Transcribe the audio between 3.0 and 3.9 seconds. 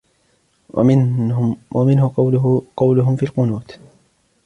فِي الْقُنُوتِ